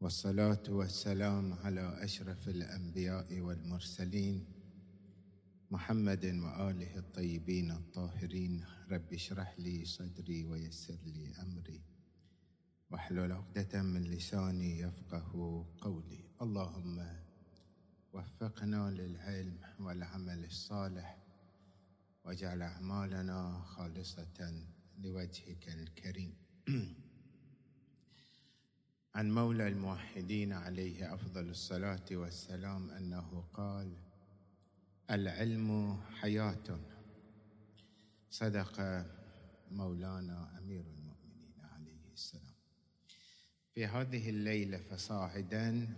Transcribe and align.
والصلاة 0.00 0.62
والسلام 0.68 1.52
على 1.52 2.04
أشرف 2.04 2.48
الأنبياء 2.48 3.40
والمرسلين 3.40 4.46
محمد 5.70 6.24
وآله 6.24 6.98
الطيبين 6.98 7.70
الطاهرين. 7.70 8.64
رب 8.90 9.12
اشرح 9.12 9.58
لي 9.58 9.84
صدري 9.84 10.44
ويسر 10.44 10.98
لي 11.06 11.32
أمري. 11.42 11.82
واحلل 12.90 13.32
عقدة 13.32 13.82
من 13.82 14.04
لساني 14.04 14.78
يفقه 14.78 15.66
قولي. 15.80 16.24
اللهم 16.42 17.06
وفقنا 18.12 18.90
للعلم 18.90 19.58
والعمل 19.80 20.44
الصالح 20.44 21.18
واجعل 22.24 22.62
أعمالنا 22.62 23.62
خالصة 23.66 24.62
لوجهك 24.98 25.68
الكريم. 25.68 26.34
عن 29.18 29.30
مولى 29.30 29.68
الموحدين 29.68 30.52
عليه 30.52 31.14
أفضل 31.14 31.48
الصلاة 31.48 32.04
والسلام 32.10 32.90
أنه 32.90 33.44
قال 33.54 33.96
العلم 35.10 36.00
حياة 36.20 36.80
صدق 38.30 39.06
مولانا 39.70 40.58
أمير 40.58 40.80
المؤمنين 40.80 41.54
عليه 41.60 42.12
السلام. 42.12 42.54
في 43.74 43.86
هذه 43.86 44.30
الليلة 44.30 44.78
فصاعدا 44.78 45.88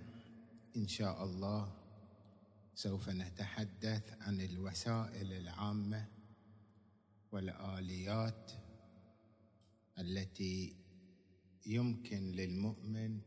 إن 0.77 0.89
شاء 0.89 1.25
الله 1.25 1.73
سوف 2.75 3.09
نتحدث 3.09 4.23
عن 4.23 4.41
الوسائل 4.41 5.33
العامة 5.33 6.07
والآليات 7.33 8.53
التي 9.99 10.80
يمكن 11.67 12.33
للمؤمن 12.33 13.21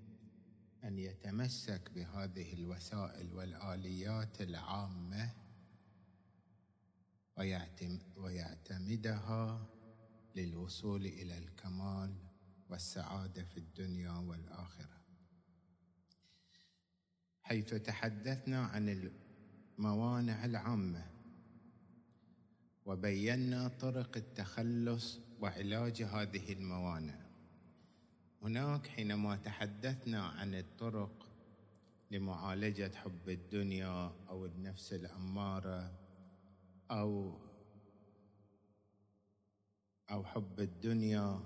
أن 0.83 0.99
يتمسك 0.99 1.91
بهذه 1.95 2.53
الوسائل 2.53 3.33
والآليات 3.33 4.41
العامة 4.41 5.33
ويعتمدها 8.15 9.67
للوصول 10.35 11.05
إلى 11.05 11.37
الكمال 11.37 12.15
والسعادة 12.69 13.43
في 13.43 13.57
الدنيا 13.57 14.11
والآخرة. 14.11 15.03
حيث 17.41 17.73
تحدثنا 17.73 18.65
عن 18.65 19.11
الموانع 19.79 20.45
العامة 20.45 21.11
وبينا 22.85 23.67
طرق 23.67 24.17
التخلص 24.17 25.19
وعلاج 25.39 26.03
هذه 26.03 26.53
الموانع. 26.53 27.22
هناك 28.43 28.87
حينما 28.87 29.35
تحدثنا 29.35 30.23
عن 30.23 30.55
الطرق 30.55 31.27
لمعالجة 32.11 32.91
حب 32.95 33.29
الدنيا 33.29 34.11
أو 34.29 34.45
النفس 34.45 34.93
الأمارة 34.93 35.91
أو 36.91 37.37
أو 40.11 40.23
حب 40.23 40.59
الدنيا 40.59 41.39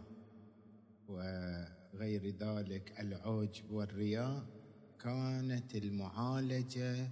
وغير 1.07 2.29
ذلك 2.29 2.99
العجب 2.99 3.71
والرياء 3.71 4.45
كانت 4.99 5.75
المعالجة 5.75 7.09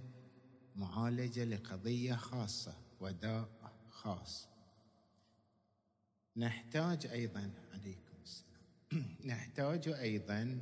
معالجة 0.76 1.44
لقضية 1.44 2.14
خاصة 2.14 2.74
وداء 3.00 3.48
خاص. 3.90 4.48
نحتاج 6.36 7.06
أيضا 7.06 7.50
عليكم 7.72 8.05
نحتاج 9.24 9.88
أيضا 9.88 10.58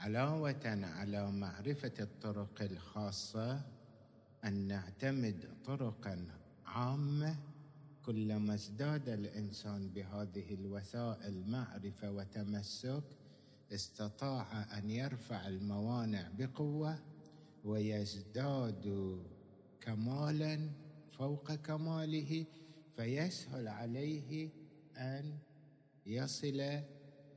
علاوة 0.00 0.80
على 0.96 1.30
معرفة 1.30 1.92
الطرق 2.00 2.62
الخاصة 2.62 3.60
أن 4.44 4.68
نعتمد 4.68 5.48
طرقا 5.64 6.26
عامة 6.66 7.36
كلما 8.06 8.54
ازداد 8.54 9.08
الإنسان 9.08 9.88
بهذه 9.88 10.54
الوسائل 10.54 11.50
معرفة 11.50 12.10
وتمسك 12.10 13.04
استطاع 13.72 14.78
أن 14.78 14.90
يرفع 14.90 15.48
الموانع 15.48 16.30
بقوة 16.38 16.98
ويزداد 17.64 19.16
كمالا 19.80 20.70
فوق 21.18 21.54
كماله 21.54 22.46
فيسهل 22.96 23.68
عليه 23.68 24.50
أن 24.96 25.38
يصل 26.06 26.80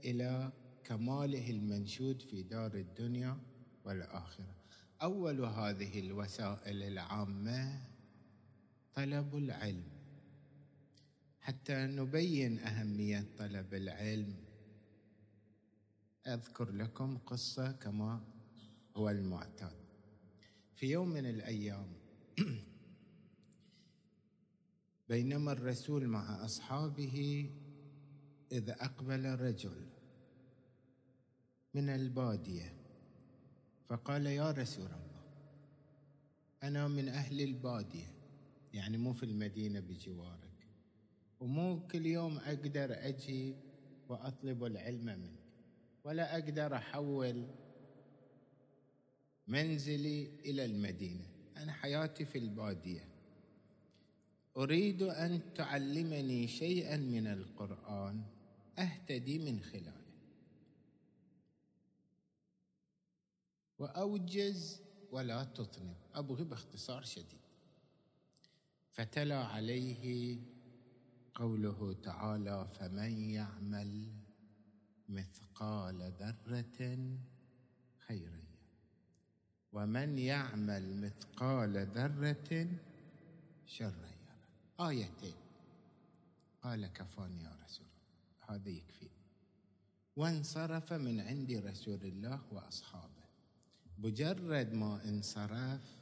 إلى 0.06 0.52
كماله 0.84 1.50
المنشود 1.50 2.22
في 2.22 2.44
دار 2.44 2.74
الدنيا 2.74 3.38
والآخرة. 3.86 4.56
أول 5.02 5.42
هذه 5.42 6.00
الوسائل 6.00 6.84
العامة 6.84 7.82
طلب 8.94 9.36
العلم. 9.36 9.90
حتى 11.40 11.74
نبين 11.76 12.60
أهمية 12.60 13.26
طلب 13.38 13.74
العلم 13.74 14.36
أذكر 16.28 16.72
لكم 16.72 17.18
قصة 17.18 17.72
كما 17.72 18.22
هو 18.96 19.10
المعتاد. 19.10 19.80
في 20.80 20.92
يوم 20.92 21.10
من 21.10 21.26
الأيام 21.26 21.88
بينما 25.10 25.52
الرسول 25.52 26.08
مع 26.08 26.46
أصحابه 26.46 27.50
إذ 28.52 28.70
أقبل 28.70 29.40
رجل 29.40 29.89
من 31.74 31.90
البادية. 31.90 32.74
فقال 33.90 34.26
يا 34.26 34.52
رسول 34.52 34.86
الله 34.86 35.24
أنا 36.64 36.88
من 36.88 37.10
أهل 37.10 37.42
البادية 37.42 38.14
يعني 38.74 38.98
مو 38.98 39.14
في 39.14 39.24
المدينة 39.24 39.80
بجوارك 39.80 40.68
ومو 41.40 41.88
كل 41.88 42.06
يوم 42.06 42.38
أقدر 42.38 43.08
أجي 43.08 43.56
وأطلب 44.10 44.64
العلم 44.64 45.06
منك 45.06 45.40
ولا 46.04 46.34
أقدر 46.34 46.76
أحول 46.76 47.48
منزلي 49.48 50.30
إلى 50.46 50.66
المدينة. 50.66 51.26
أنا 51.58 51.72
حياتي 51.72 52.26
في 52.26 52.38
البادية. 52.38 53.08
أريد 54.58 55.02
أن 55.02 55.42
تعلمني 55.56 56.48
شيئا 56.48 56.98
من 56.98 57.28
القرآن 57.28 58.24
أهتدي 58.80 59.40
من 59.40 59.60
خلاله. 59.60 59.99
وأوجز 63.80 64.82
ولا 65.12 65.44
تطنب. 65.44 65.96
ابغي 66.16 66.44
باختصار 66.44 67.04
شديد. 67.04 67.40
فتلا 68.92 69.46
عليه 69.46 70.38
قوله 71.36 71.94
تعالى 72.04 72.68
فمن 72.68 73.30
يعمل 73.30 74.12
مثقال 75.10 76.14
ذرة 76.20 77.00
خيرا 78.08 78.44
ومن 79.74 80.20
يعمل 80.20 81.02
مثقال 81.02 81.88
ذرة 81.88 82.68
شرا 83.66 84.10
يرى 84.22 84.90
آيتين. 84.90 85.34
قال 86.62 86.88
كفاني 86.88 87.44
يا 87.44 87.56
رسول 87.66 87.86
الله. 87.88 88.56
هذا 88.56 88.70
يكفي. 88.70 89.10
وانصرف 90.16 90.94
من 90.94 91.20
عند 91.20 91.52
رسول 91.52 92.04
الله 92.04 92.42
وأصحابه. 92.52 93.19
مجرد 94.04 94.74
ما 94.74 95.10
انصرف 95.10 96.00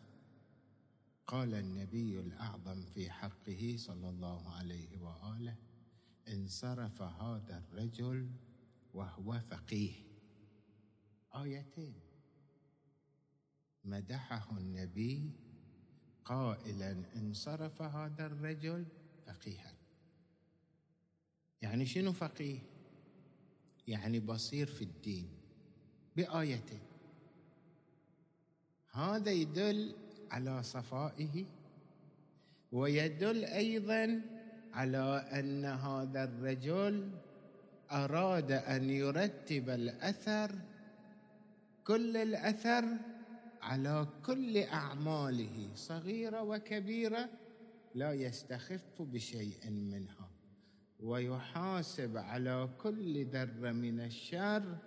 قال 1.28 1.54
النبي 1.54 2.20
الأعظم 2.20 2.86
في 2.86 3.12
حقه 3.12 3.76
صلى 3.78 4.10
الله 4.10 4.50
عليه 4.50 4.98
وآله 4.98 5.56
انصرف 6.28 7.02
هذا 7.02 7.58
الرجل 7.58 8.30
وهو 8.94 9.40
فقيه. 9.40 9.94
آيتين. 11.36 11.94
مدحه 13.84 14.58
النبي 14.58 15.32
قائلا 16.26 17.04
انصرف 17.16 17.82
هذا 17.82 18.26
الرجل 18.26 18.86
فقيها. 19.26 19.74
يعني 21.62 21.86
شنو 21.86 22.14
فقيه؟ 22.14 22.60
يعني 23.88 24.20
بصير 24.20 24.68
في 24.68 24.84
الدين. 24.84 25.30
بآيتين. 26.16 26.87
هذا 28.98 29.32
يدل 29.32 29.96
على 30.32 30.64
صفائه 30.64 31.46
ويدل 32.72 33.46
أيضا 33.46 34.22
على 34.74 35.28
أن 35.32 35.66
هذا 35.66 36.24
الرجل 36.24 37.12
أراد 37.92 38.52
أن 38.52 38.90
يرتب 38.90 39.70
الأثر 39.70 40.52
كل 41.84 42.18
الأثر 42.18 42.86
على 43.62 44.08
كل 44.26 44.58
أعماله 44.58 45.70
صغيرة 45.76 46.42
وكبيرة 46.42 47.30
لا 47.96 48.14
يستخف 48.14 49.02
بشيء 49.02 49.70
منها 49.70 50.30
ويحاسب 51.00 52.18
على 52.18 52.70
كل 52.82 53.26
ذره 53.26 53.72
من 53.72 54.00
الشر 54.00 54.78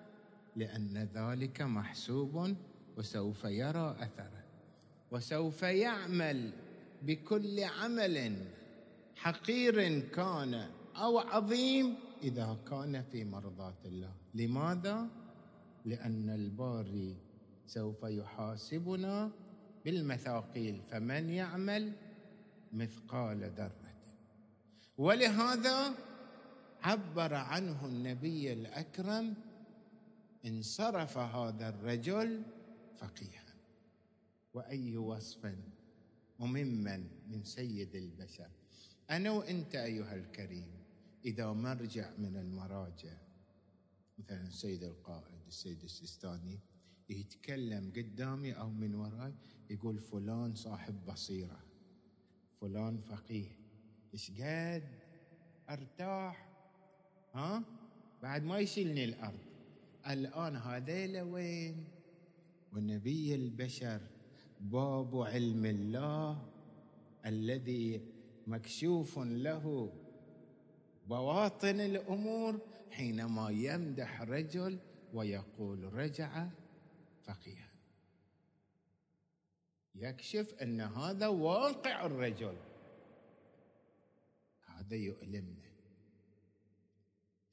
لأن 0.56 1.08
ذلك 1.14 1.62
محسوب 1.62 2.56
وسوف 3.00 3.44
يرى 3.44 3.97
أثره. 4.00 4.44
وسوف 5.11 5.62
يعمل 5.62 6.50
بكل 7.02 7.61
عمل 7.61 8.37
حقير 9.17 10.00
كان 10.00 10.69
أو 10.97 11.19
عظيم 11.19 11.94
إذا 12.23 12.56
كان 12.70 13.02
في 13.02 13.25
مرضاه 13.25 13.81
الله. 13.85 14.12
لماذا؟ 14.35 15.08
لأن 15.85 16.31
الباري 16.31 17.17
سوف 17.67 18.02
يحاسبنا 18.02 19.31
بالمثاقيل 19.85 20.81
فمن 20.91 21.31
يعمل 21.31 21.93
مثقال 22.73 23.50
ذرة؟ 23.56 23.91
ولهذا 24.99 25.94
عبر 26.82 27.35
عنه 27.35 27.87
النبي 27.87 28.52
الأكرم 28.52 29.35
انصرف 30.47 31.19
هذا 31.19 31.69
الرجل 31.69 32.43
فقيها. 33.00 33.55
وأي 34.55 34.97
وصف 34.97 35.55
وممن 36.38 37.06
من 37.29 37.44
سيد 37.44 37.94
البشر. 37.94 38.50
أنا 39.11 39.31
وأنت 39.31 39.75
أيها 39.75 40.14
الكريم 40.14 40.69
إذا 41.25 41.52
مرجع 41.52 42.11
من 42.19 42.37
المراجع 42.37 43.17
مثلا 44.19 44.47
السيد 44.47 44.82
القائد 44.82 45.47
السيد 45.49 45.82
السيستاني 45.82 46.58
يتكلم 47.08 47.93
قدامي 47.97 48.52
أو 48.52 48.70
من 48.70 48.94
وراي 48.94 49.35
يقول 49.70 49.99
فلان 49.99 50.55
صاحب 50.55 51.06
بصيرة 51.06 51.61
فلان 52.61 53.00
فقيه. 53.00 53.49
إيش 54.14 54.31
قد 54.31 54.88
أرتاح. 55.70 56.49
ها؟ 57.35 57.64
بعد 58.23 58.43
ما 58.43 58.58
يشيلني 58.58 59.05
الأرض. 59.05 59.38
الآن 60.06 60.56
هذيلا 60.56 61.23
وين؟ 61.23 61.85
ونبي 62.72 63.34
البشر 63.34 64.00
باب 64.61 65.20
علم 65.20 65.67
الله 65.67 66.49
الذي 67.26 68.00
مكشوف 68.46 69.19
له 69.19 69.93
بواطن 71.08 71.81
الأمور 71.81 72.61
حينما 72.90 73.50
يمدح 73.50 74.22
رجل 74.22 74.78
ويقول 75.14 75.93
رجع 75.94 76.49
فقيها. 77.22 77.70
يكشف 79.94 80.55
أن 80.62 80.81
هذا 80.81 81.26
واقع 81.26 82.06
الرجل. 82.06 82.56
هذا 84.66 84.96
يؤلمنا. 84.96 85.69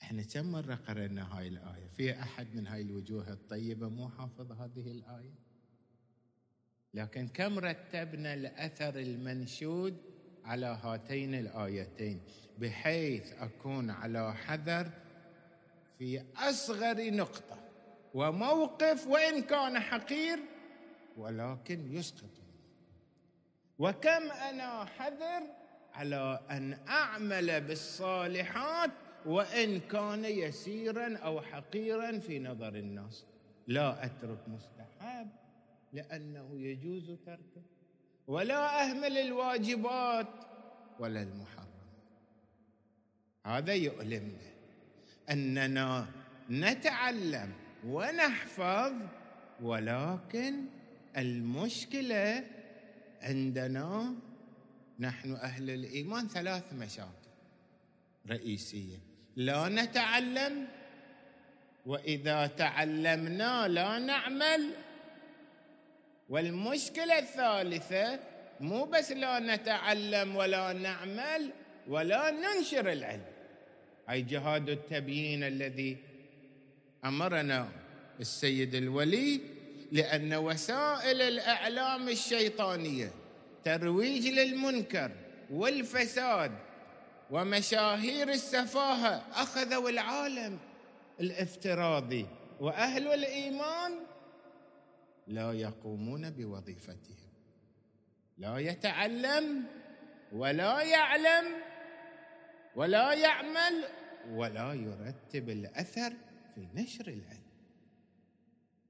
إحنا 0.08 0.24
كم 0.24 0.52
مرة 0.52 0.76
قرأنا 0.88 1.38
هاي 1.38 1.48
الآية؟ 1.48 1.88
في 1.98 2.20
أحد 2.20 2.56
من 2.56 2.68
هاي 2.68 2.82
الوجوه 2.82 3.30
الطيبة 3.30 3.90
مو 3.90 4.10
حافظ 4.10 4.52
هذه 4.52 4.92
الآية؟ 4.92 5.34
لكن 6.94 7.28
كم 7.28 7.60
رتبنا 7.60 8.34
الأثر 8.34 9.00
المنشود 9.00 9.98
على 10.46 10.66
هاتين 10.66 11.36
الآيتين 11.36 12.22
بحيث 12.58 13.34
أكون 13.34 13.90
على 13.90 14.34
حذر 14.34 14.90
في 15.98 16.24
أصغر 16.36 17.12
نقطة 17.12 17.60
وموقف 18.14 19.08
وإن 19.08 19.42
كان 19.42 19.80
حقير 19.80 20.40
ولكن 21.18 21.94
يسقط. 21.94 22.30
وكم 23.80 24.32
أنا 24.32 24.86
حذر 24.86 25.44
على 25.94 26.40
أن 26.52 26.74
أعمل 26.88 27.62
بالصالحات 27.62 29.07
وإن 29.28 29.80
كان 29.80 30.26
يسيرا 30.26 31.18
أو 31.18 31.42
حقيرا 31.42 32.20
في 32.20 32.40
نظر 32.40 32.76
الناس. 32.76 33.26
لا 33.68 34.06
أترك 34.06 34.40
مستحب 34.48 35.30
لأنه 35.94 36.62
يجوز 36.62 37.12
تركه. 37.26 37.64
ولا 38.28 38.84
أهمل 38.84 39.18
الواجبات 39.18 40.28
ولا 41.00 41.22
المحرم. 41.22 41.68
هذا 43.46 43.74
يؤلمنا 43.74 44.52
أننا 45.30 46.08
نتعلم 46.50 47.54
ونحفظ 47.86 48.94
ولكن 49.62 50.66
المشكلة 51.18 52.48
عندنا 53.22 54.16
نحن 55.00 55.32
أهل 55.32 55.70
الإيمان 55.70 56.28
ثلاث 56.28 56.74
مشاكل 56.74 57.28
رئيسيه 58.30 59.07
لا 59.38 59.70
نتعلم 59.70 60.68
وإذا 61.86 62.48
تعلمنا 62.48 63.68
لا 63.68 64.00
نعمل. 64.00 64.74
والمشكلة 66.30 67.20
الثالثة 67.20 68.20
مو 68.60 68.86
بس 68.86 69.12
لا 69.12 69.40
نتعلم 69.40 70.36
ولا 70.36 70.74
نعمل 70.74 71.52
ولا 71.88 72.32
ننشر 72.32 72.92
العلم. 72.92 73.26
أي 74.10 74.22
جهاد 74.22 74.70
التبيين 74.70 75.44
الذي 75.44 75.98
أمرنا 77.06 77.70
السيد 78.20 78.76
الولي 78.76 79.42
لأن 79.92 80.34
وسائل 80.34 81.22
الإعلام 81.22 82.10
الشيطانية 82.10 83.12
ترويج 83.64 84.28
للمنكر 84.28 85.12
والفساد 85.50 86.52
ومشاهير 87.32 88.30
السفاهة 88.30 89.42
أخذوا 89.42 89.90
العالم 89.90 90.60
الافتراضي 91.20 92.26
وأهل 92.60 93.08
الإيمان 93.08 94.00
لا 95.28 95.54
يقومون 95.54 96.30
بوظيفتهم. 96.30 97.28
لا 98.38 98.58
يتعلم 98.58 99.64
ولا 100.32 100.82
يعلم 100.82 101.46
ولا 102.76 103.14
يعمل 103.14 103.84
ولا 104.30 104.74
يرتب 104.74 105.50
الأثر 105.50 106.14
في 106.56 106.68
نشر 106.74 107.08
العلم. 107.08 107.48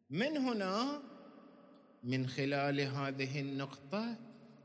من 0.09 0.37
هنا 0.37 1.01
من 2.03 2.27
خلال 2.27 2.81
هذه 2.81 3.41
النقطة 3.41 4.15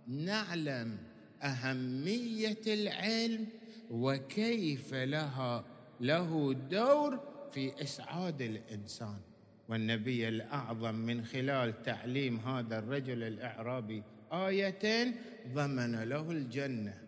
نعلم 0.07 0.99
أهمية 1.43 2.63
العلم 2.67 3.47
وكيف 3.93 4.95
لها 4.95 5.65
له 6.01 6.53
دور 6.71 7.21
في 7.53 7.83
إسعاد 7.83 8.43
الإنسان. 8.43 9.21
والنبي 9.69 10.29
الأعظم 10.29 10.95
من 10.95 11.25
خلال 11.25 11.83
تعليم 11.83 12.37
هذا 12.37 12.79
الرجل 12.79 13.23
الإعرابي 13.23 14.03
إيه 14.33 15.15
ضمن 15.49 16.03
له 16.03 16.31
الجنة. 16.31 16.99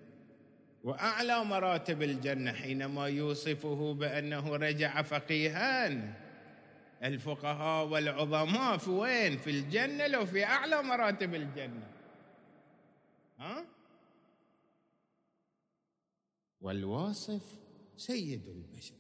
وأعلى 0.85 1.45
مراتب 1.45 2.03
الجنة 2.03 2.53
حينما 2.53 3.07
يوصفه 3.07 3.95
بأنه 3.95 4.57
رجع 4.57 5.03
فقيها. 5.03 6.15
الفقهاء 7.05 7.87
والعظماء 7.87 8.77
في 8.77 8.91
وين؟ 8.91 9.37
في 9.37 9.51
الجنة 9.51 10.07
لو 10.07 10.27
في 10.27 10.45
أعلى 10.45 10.83
مراتب 10.83 11.35
الجنة. 11.35 11.87
ها؟ 13.39 13.65
والواصف 16.65 17.43
سيد 17.97 18.49
البشر. 18.49 18.95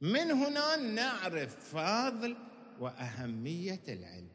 من 0.00 0.30
هنا 0.30 0.76
نعرف 0.76 1.74
فضل 1.74 2.36
وأهمية 2.80 3.82
العلم. 3.88 4.28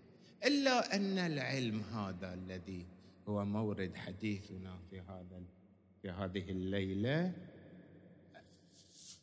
إلا 0.45 0.95
أن 0.95 1.17
العلم 1.17 1.81
هذا 1.81 2.33
الذي 2.33 2.85
هو 3.27 3.45
مورد 3.45 3.95
حديثنا 3.95 4.79
في 4.89 4.99
هذا 4.99 5.43
في 6.01 6.09
هذه 6.09 6.51
الليلة 6.51 7.33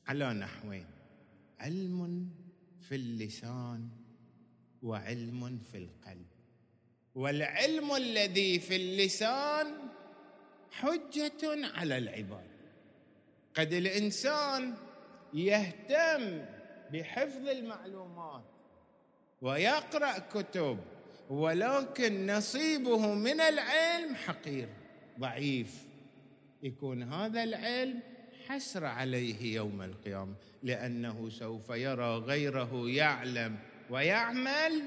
على 0.07 0.33
نحوين. 0.33 0.87
علم 1.61 2.31
في 2.81 2.95
اللسان 2.95 3.89
وعلم 4.83 5.59
في 5.59 5.79
القلب. 5.79 6.27
والعلم 7.15 7.95
الذي 7.95 8.59
في 8.59 8.77
اللسان 8.77 9.67
حجة 10.71 11.67
على 11.77 11.99
العباد. 11.99 12.52
قد 13.57 13.73
الإنسان 13.73 14.75
يهتم 15.35 16.45
بحفظ 16.93 17.49
المعلومات 17.49 18.45
ويقرأ 19.43 20.19
كتب 20.19 20.79
ولكن 21.31 22.27
نصيبه 22.27 23.15
من 23.15 23.41
العلم 23.41 24.15
حقير 24.15 24.69
ضعيف. 25.19 25.85
يكون 26.63 27.03
هذا 27.03 27.43
العلم 27.43 28.01
حسر 28.49 28.85
عليه 28.85 29.55
يوم 29.55 29.83
القيامة 29.83 30.35
لأنه 30.63 31.29
سوف 31.31 31.71
يرى 31.71 32.17
غيره 32.17 32.71
يعلم 32.89 33.59
ويعمل 33.91 34.83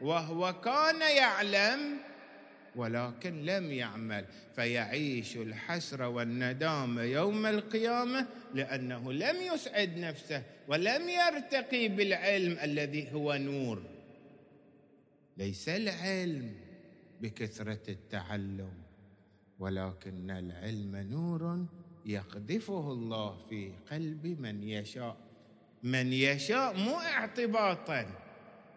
وهو 0.00 0.60
كان 0.60 1.16
يعلم 1.16 1.98
ولكن 2.76 3.44
لم 3.44 3.72
يعمل 3.72 4.24
فيعيش 4.56 5.36
الحسرة 5.36 6.08
والندامه 6.08 7.02
يوم 7.02 7.46
القيامة 7.46 8.26
لأنه 8.54 9.12
لم 9.12 9.36
يسعد 9.54 9.98
نفسه 9.98 10.42
ولم 10.68 11.08
يرتقي 11.08 11.88
بالعلم 11.88 12.58
الذي 12.62 13.12
هو 13.12 13.34
نور. 13.34 13.82
ليس 15.36 15.68
العلم 15.68 16.54
بكثرة 17.20 17.80
التعلم 17.88 18.72
ولكن 19.58 20.30
العلم 20.30 20.96
نور 20.96 21.66
يقذفه 22.06 22.92
الله 22.92 23.46
في 23.48 23.72
قلب 23.90 24.26
من 24.40 24.62
يشاء. 24.62 25.16
من 25.82 26.12
يشاء 26.12 26.76
مو 26.76 26.98
اعتباطا. 26.98 28.06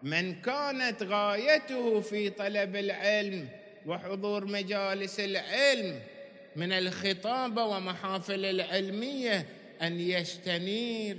من 0.02 0.40
كانت 0.40 1.02
غايته 1.02 2.00
في 2.00 2.30
طلب 2.30 2.76
العلم 2.76 3.48
وحضور 3.86 4.44
مجالس 4.44 5.20
العلم 5.20 6.00
من 6.56 6.72
الخطابة 6.72 7.64
ومحافل 7.64 8.44
العلمية 8.44 9.46
أن 9.82 10.00
يستنير 10.00 11.16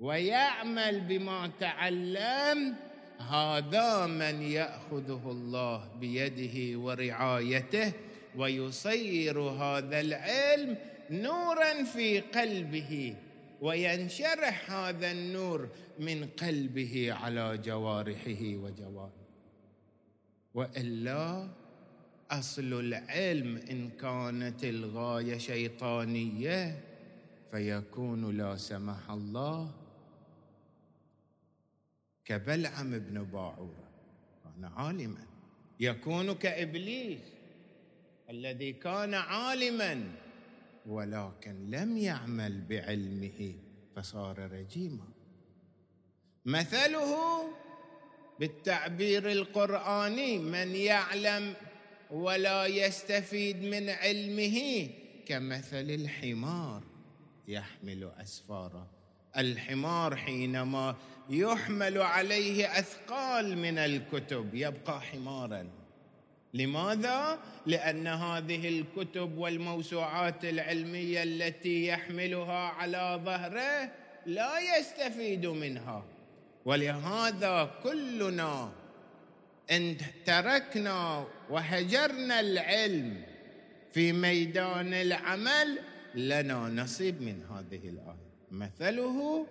ويعمل 0.00 1.00
بما 1.00 1.50
تعلم 1.60 2.74
هذا 3.18 4.06
من 4.06 4.42
يأخذه 4.42 5.22
الله 5.30 5.88
بيده 6.00 6.78
ورعايته 6.78 7.92
ويصير 8.36 9.40
هذا 9.40 10.00
العلم 10.00 10.76
نورا 11.10 11.84
في 11.84 12.20
قلبه 12.20 13.14
وينشرح 13.60 14.70
هذا 14.70 15.10
النور 15.10 15.68
من 15.98 16.26
قلبه 16.26 17.12
على 17.12 17.58
جوارحه 17.58 18.42
وجوارحه. 18.42 19.23
وإلا 20.54 21.48
أصل 22.30 22.72
العلم 22.72 23.56
إن 23.56 23.90
كانت 23.90 24.64
الغاية 24.64 25.38
شيطانية 25.38 26.80
فيكون 27.50 28.36
لا 28.36 28.56
سمح 28.56 29.10
الله. 29.10 29.70
كبلعم 32.24 32.98
بن 32.98 33.22
باعورة 33.22 33.88
كان 34.44 34.64
عالما. 34.64 35.26
يكون 35.80 36.32
كإبليس 36.34 37.20
الذي 38.30 38.72
كان 38.72 39.14
عالما 39.14 40.12
ولكن 40.86 41.70
لم 41.70 41.96
يعمل 41.96 42.60
بعلمه 42.68 43.54
فصار 43.96 44.52
رجيما. 44.52 45.08
مثله 46.44 47.14
بالتعبير 48.40 49.32
القرآني 49.32 50.38
من 50.38 50.76
يعلم 50.76 51.54
ولا 52.10 52.66
يستفيد 52.66 53.62
من 53.62 53.90
علمه 53.90 54.88
كمثل 55.26 55.90
الحمار 55.90 56.82
يحمل 57.48 58.10
اسفارا 58.20 58.86
الحمار 59.36 60.16
حينما 60.16 60.96
يحمل 61.30 61.98
عليه 61.98 62.78
أثقال 62.78 63.58
من 63.58 63.78
الكتب 63.78 64.54
يبقى 64.54 65.00
حمارا. 65.00 65.70
لماذا؟ 66.54 67.38
لأن 67.66 68.06
هذه 68.06 68.68
الكتب 68.68 69.38
والموسوعات 69.38 70.44
العلمية 70.44 71.22
التي 71.22 71.86
يحملها 71.86 72.68
على 72.68 73.20
ظهره 73.24 73.90
لا 74.26 74.78
يستفيد 74.78 75.46
منها. 75.46 76.04
ولهذا 76.64 77.80
كلنا 77.82 78.72
إن 79.70 79.96
تركنا 80.24 81.26
وهجرنا 81.50 82.40
العلم 82.40 83.24
في 83.92 84.12
ميدان 84.12 84.94
العمل 84.94 85.78
لنا 86.14 86.68
نصيب 86.68 87.22
من 87.22 87.42
هذه 87.42 87.88
الآية. 87.88 88.34
مثله 88.50 89.46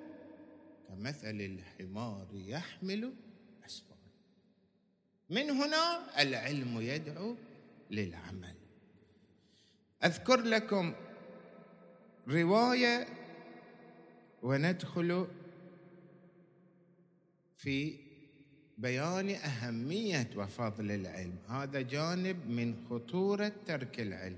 كمثل 0.88 1.42
الحمار 1.42 2.28
يحمل 2.34 3.14
اسفار 3.66 3.98
من 5.30 5.50
هنا 5.50 6.22
العلم 6.22 6.82
يدعو 6.82 7.36
للعمل. 7.92 8.56
أذكر 10.04 10.42
لكم 10.42 10.94
رواية 12.28 13.08
وندخل 14.42 15.28
في 17.64 17.96
بيان 18.78 19.30
أهمية 19.30 20.30
وفضل 20.36 20.92
العلم. 20.92 21.38
هذا 21.48 21.82
جانب 21.82 22.50
من 22.50 22.76
خطورة 22.90 23.52
ترك 23.66 24.00
العلم. 24.00 24.38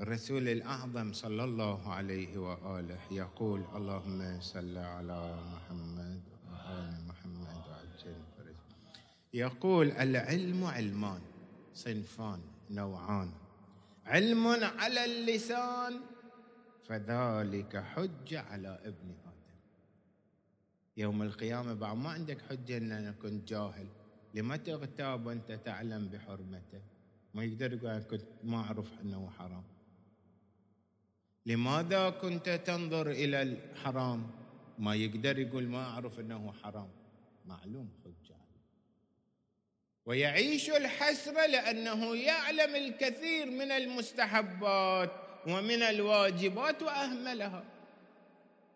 الرسول 0.00 0.48
الأعظم 0.48 1.12
صلى 1.12 1.44
الله 1.44 1.92
عليه 1.92 2.38
وآله 2.38 2.98
يقول 3.10 3.64
اللهم 3.76 4.40
صل 4.40 4.78
على 4.78 5.38
محمد 5.52 6.20
وآل 6.50 6.94
محمد 7.08 7.56
وعجل 7.68 8.18
فرج. 8.36 8.56
يقول 9.34 9.90
العلم 9.90 10.64
علمان 10.64 11.20
صنفان 11.74 12.40
نوعان. 12.70 13.30
علم 14.06 14.46
على 14.78 15.04
اللسان 15.04 16.00
فذلك 16.88 17.76
حج 17.76 18.34
على 18.34 18.78
ابن 18.84 19.08
آدم 19.10 19.25
يوم 20.96 21.22
القيامة 21.22 21.74
بعد 21.74 21.96
ما 21.96 22.10
عندك 22.10 22.42
حجة 22.50 22.76
إن 22.76 22.92
أنا 22.92 23.12
كنت 23.12 23.48
جاهل. 23.48 23.86
لما 24.34 24.56
تغتاب 24.56 25.26
وأنت 25.26 25.52
تعلم 25.52 26.08
بحرمته؟ 26.08 26.82
ما 27.34 27.44
يقدر 27.44 27.72
يقول 27.72 27.90
أنا 27.90 28.00
كنت 28.00 28.22
ما 28.44 28.56
أعرف 28.56 29.00
إنه 29.02 29.30
حرام. 29.30 29.64
لماذا 31.46 32.10
كنت 32.10 32.48
تنظر 32.48 33.10
إلى 33.10 33.42
الحرام؟ 33.42 34.30
ما 34.78 34.94
يقدر 34.94 35.38
يقول 35.38 35.68
ما 35.68 35.84
أعرف 35.84 36.20
إنه 36.20 36.52
حرام. 36.52 36.88
معلوم 37.46 37.88
حجة 38.04 38.36
ويعيش 40.06 40.70
الحسرة 40.70 41.46
لأنه 41.46 42.16
يعلم 42.16 42.76
الكثير 42.76 43.50
من 43.50 43.70
المستحبات 43.70 45.12
ومن 45.46 45.82
الواجبات 45.82 46.82
وأهملها. 46.82 47.64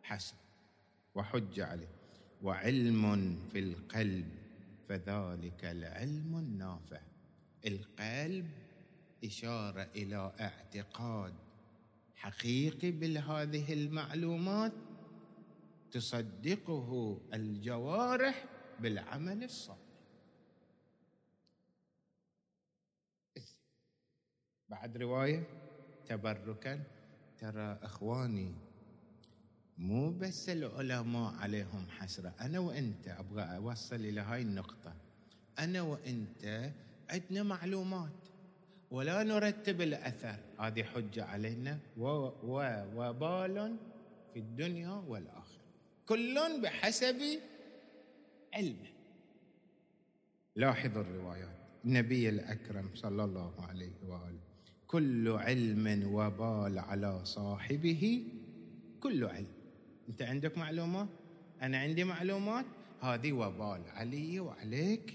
حسن 0.03 0.35
وحج 1.15 1.61
عليه 1.61 2.00
وعلم 2.43 3.37
في 3.53 3.59
القلب 3.59 4.29
فذلك 4.89 5.65
العلم 5.65 6.37
النافع. 6.37 7.01
القلب 7.67 8.51
إشارة 9.25 9.89
إلى 9.97 10.33
اعتقاد. 10.41 11.35
حقيقي 12.17 12.91
بهذه 12.91 13.73
المعلومات 13.73 14.73
تصدقه 15.91 17.21
الجوارح 17.35 18.45
بالعمل 18.81 19.45
الصالح. 19.45 19.79
بعد 24.69 24.97
رواية 24.97 25.43
تبركا. 26.07 26.83
ترى 27.39 27.79
أخواني 27.83 28.55
مو 29.81 30.11
بس 30.11 30.49
العلماء 30.49 31.35
عليهم 31.35 31.87
حسرة. 31.99 32.35
أنا 32.41 32.59
وأنت 32.59 33.09
أبغى 33.09 33.43
أوصل 33.43 33.97
إلى 33.97 34.21
هاي 34.21 34.43
النقطة. 34.43 34.95
أنا 35.59 35.83
وأنت 35.83 36.73
عندنا 37.11 37.43
معلومات. 37.43 38.21
ولا 38.91 39.23
نرتب 39.23 39.81
الأثر. 39.81 40.37
هذه 40.59 40.83
حجة 40.83 41.25
علينا. 41.25 41.79
ووبال 41.97 43.77
في 44.35 44.39
الدنيا 44.39 44.91
والآخرة. 45.09 45.65
كل 46.07 46.61
بحسب 46.63 47.21
علمه. 48.55 48.91
لاحظوا 50.57 51.03
الروايات. 51.03 51.57
النبي 51.85 52.29
الأكرم 52.29 52.91
صلى 52.95 53.25
الله 53.25 53.55
عليه 53.69 53.97
وآله. 54.07 54.41
كل 54.87 55.29
علم 55.29 56.15
وبال 56.15 56.79
على 56.79 57.25
صاحبه. 57.25 58.25
كل 59.01 59.25
علم. 59.25 59.60
انت 60.11 60.23
عندك 60.23 60.59
معلومات؟ 60.59 61.09
أنا 61.63 61.79
عندي 61.79 62.05
معلومات؟ 62.05 62.65
هذه 63.01 63.33
وبال 63.33 63.83
علي 63.95 64.41
وعليك. 64.41 65.15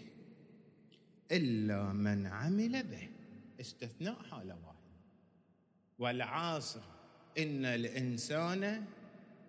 إلا 1.31 1.93
من 1.93 2.27
عمل 2.27 2.83
به 2.83 3.09
استثناء 3.59 4.15
حاله 4.31 4.55
واحدة 4.65 4.95
والعاصر 5.99 6.81
إن 7.37 7.65
الإنسان 7.65 8.85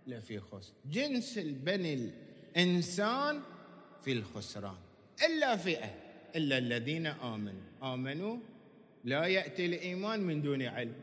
لفي 0.06 0.40
خسر. 0.40 0.72
جنس 0.90 1.38
البني 1.38 2.10
الإنسان 2.56 3.40
في 4.02 4.12
الخسران. 4.12 4.78
إلا 5.26 5.56
فئة 5.56 5.94
إلا 6.36 6.58
الذين 6.58 7.06
آمنوا. 7.06 7.94
آمنوا 7.94 8.36
لا 9.04 9.26
يأتي 9.26 9.66
الإيمان 9.66 10.20
من 10.20 10.42
دون 10.42 10.62
علم. 10.62 11.00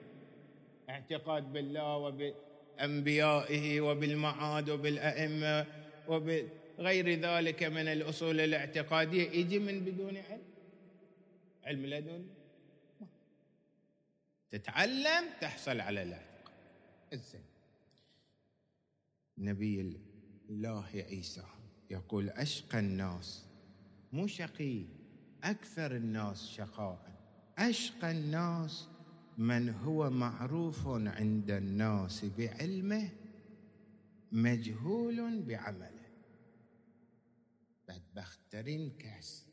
اعتقاد 0.90 1.54
بالله 1.54 1.98
وبانبيائه 2.74 3.82
وبالمعاد 3.82 4.70
وبالأئمة 4.70 5.66
وبغير 6.08 7.20
ذلك 7.20 7.64
من 7.64 7.88
الأصول 7.88 8.40
الاعتقادية. 8.40 9.30
يجي 9.30 9.60
من 9.60 9.80
بدون 9.80 10.18
علم؟ 10.18 10.42
علم 11.64 11.86
لدن 11.86 12.28
تتعلم 14.50 15.26
تحصل 15.42 15.80
على 15.80 16.02
الاعتقاد. 16.02 16.54
الزين. 17.14 17.42
نبي 19.38 20.00
الله 20.50 20.88
عيسى 20.96 21.44
يقول 21.90 22.30
أشقى 22.30 22.80
الناس 22.80 23.46
مو 24.12 24.28
شقي 24.28 24.86
أكثر 25.44 25.96
الناس 25.96 26.52
شقاء. 26.52 27.14
أشقى 27.58 28.12
الناس 28.12 28.88
من 29.38 29.70
هو 29.70 30.10
معروف 30.10 30.88
عند 30.88 31.52
الناس 31.52 32.26
بعلمه 32.26 33.10
مجهول 34.32 35.42
بعمله. 35.42 36.04
بدبخترين 37.88 38.90
كاس 39.00 39.46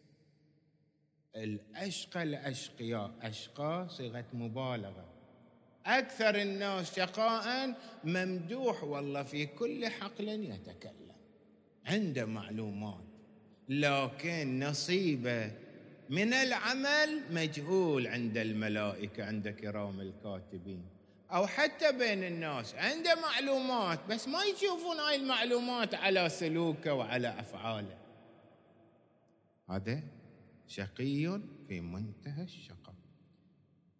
الأشقى 1.36 2.22
الأشقياء 2.22 3.14
أشقى 3.22 3.86
صيغة 3.90 4.24
مبالغة. 4.32 5.08
أكثر 5.86 6.42
الناس 6.42 6.96
شقاء 6.96 7.76
ممدوح 8.04 8.84
والله 8.84 9.22
في 9.22 9.46
كل 9.46 9.86
حقل 9.86 10.28
يتكلم. 10.28 11.16
عنده 11.86 12.24
معلومات 12.26 13.04
لكن 13.68 14.60
نصيبه 14.60 15.52
من 16.10 16.32
العمل 16.32 17.22
مجهول 17.30 18.06
عند 18.06 18.36
الملائكة 18.38 19.24
عند 19.24 19.48
كرام 19.48 20.00
الكاتبين. 20.00 20.82
أو 21.30 21.46
حتى 21.46 21.92
بين 21.92 22.24
الناس. 22.24 22.74
عنده 22.74 23.14
معلومات 23.14 24.00
بس 24.08 24.28
ما 24.28 24.42
يشوفون 24.42 24.96
هاي 24.96 25.16
المعلومات 25.16 25.94
على 25.94 26.28
سلوكه 26.28 26.94
وعلى 26.94 27.28
أفعاله. 27.40 27.98
هذا 29.70 30.02
شقي 30.66 31.40
في 31.68 31.80
منتهى 31.80 32.42
الشقاء. 32.42 32.94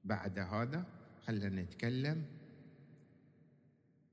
بعد 0.05 0.39
هذا 0.39 0.85
خلينا 1.27 1.63
نتكلم 1.63 2.25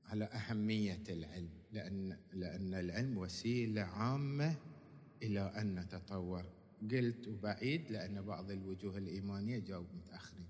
على 0.04 0.24
أهمية 0.24 1.02
العلم 1.08 1.50
لأن 1.72 2.16
لأن 2.32 2.74
العلم 2.74 3.18
وسيلة 3.18 3.82
عامة 3.82 4.54
إلى 5.22 5.52
أن 5.56 5.74
نتطور. 5.74 6.57
قلت 6.90 7.28
وبعيد 7.28 7.90
لأن 7.90 8.22
بعض 8.22 8.50
الوجوه 8.50 8.98
الإيمانية 8.98 9.58
جاوب 9.58 9.86
متأخرين. 9.94 10.48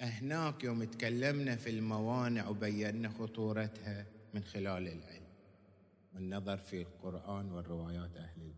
هناك 0.00 0.64
يوم 0.64 0.84
تكلمنا 0.84 1.56
في 1.56 1.70
الموانع 1.70 2.48
وبينا 2.48 3.08
خطورتها 3.08 4.06
من 4.34 4.44
خلال 4.44 4.88
العلم 4.88 5.26
والنظر 6.14 6.56
في 6.56 6.82
القرآن 6.82 7.52
والروايات 7.52 8.16
أهل 8.16 8.52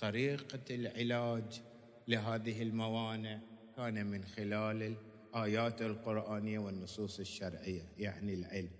طريقة 0.00 0.74
العلاج 0.74 1.62
لهذه 2.08 2.62
الموانع 2.62 3.40
كان 3.76 4.06
من 4.06 4.24
خلال 4.24 4.96
الآيات 5.34 5.82
القرآنية 5.82 6.58
والنصوص 6.58 7.20
الشرعية 7.20 7.82
يعني 7.98 8.34
العلم. 8.34 8.70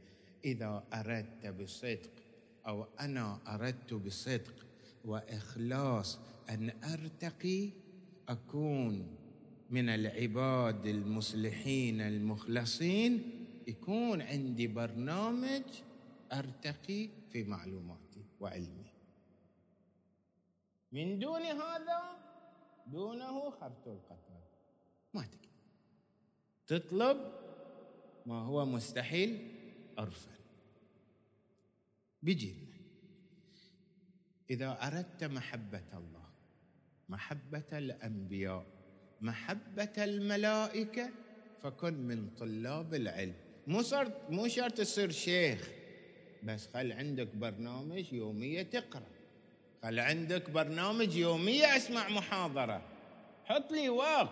إذا 0.44 0.84
أردت 0.94 1.46
بصدق 1.46 2.10
أو 2.66 2.86
أنا 3.00 3.38
أردت 3.54 3.94
بصدق 3.94 4.66
وإخلاص 5.04 6.18
أن 6.50 6.70
أرتقي 6.84 7.70
أكون 8.28 9.16
من 9.70 9.88
العباد 9.88 10.86
المصلحين 10.86 12.00
المخلصين. 12.00 13.36
يكون 13.66 14.22
عندي 14.22 14.66
برنامج 14.66 15.62
أرتقي 16.32 17.08
في 17.32 17.44
معلوماتي 17.44 18.24
وعلمي. 18.40 18.90
من 20.92 21.18
دون 21.18 21.42
هذا 21.42 22.02
دونه 22.86 23.50
خرط 23.50 23.88
القتال. 23.88 24.42
ما 25.14 25.22
تقدر. 25.22 25.50
تطلب 26.66 27.18
ما 28.26 28.42
هو 28.42 28.66
مستحيل 28.66 29.56
عرفا 29.98 30.34
بيجينا 32.22 32.70
إذا 34.50 34.86
أردت 34.86 35.24
محبة 35.24 35.84
الله 35.94 36.29
محبة 37.10 37.70
الأنبياء 37.72 38.66
محبة 39.20 39.92
الملائكة 39.98 41.10
فكن 41.62 41.94
من 41.94 42.30
طلاب 42.38 42.94
العلم. 42.94 43.34
مو 43.66 43.82
شرط 43.82 44.12
مو 44.30 44.48
شرط 44.48 44.72
تصير 44.72 45.10
شيخ 45.10 45.68
بس 46.42 46.68
خل 46.74 46.92
عندك 46.92 47.26
برنامج 47.34 48.12
يومية 48.12 48.62
تقرأ. 48.62 49.10
خل 49.82 49.98
عندك 49.98 50.50
برنامج 50.50 51.16
يومية 51.16 51.76
أسمع 51.76 52.08
محاضرة. 52.08 52.82
حط 53.44 53.72
لي 53.72 53.88
وقت. 53.88 54.28